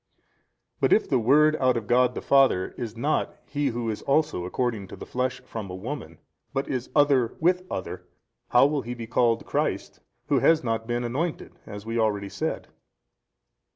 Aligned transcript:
A. 0.17 0.21
But 0.79 0.93
if 0.93 1.07
the 1.07 1.19
Word 1.19 1.55
out 1.57 1.77
of 1.77 1.85
God 1.85 2.15
the 2.15 2.23
Father 2.23 2.69
is 2.75 2.97
not 2.97 3.35
He 3.45 3.67
Who 3.67 3.87
is 3.91 4.01
also 4.01 4.45
according 4.45 4.87
to 4.87 4.95
the 4.95 5.05
flesh 5.05 5.41
from 5.41 5.69
a 5.69 5.75
woman, 5.75 6.17
but 6.53 6.67
is 6.67 6.89
Other 6.95 7.35
with 7.39 7.61
other 7.69 7.97
32, 7.97 8.09
how 8.49 8.65
will 8.65 8.81
ho 8.81 8.95
be 8.95 9.05
called 9.05 9.45
Christ 9.45 9.99
who 10.25 10.39
has 10.39 10.63
not 10.63 10.87
been 10.87 11.03
anointed 11.03 11.59
as 11.67 11.85
we 11.85 11.99
already 11.99 12.29
said? 12.29 12.69